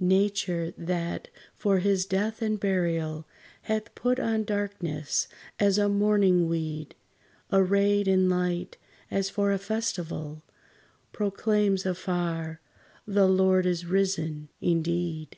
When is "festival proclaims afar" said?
9.58-12.62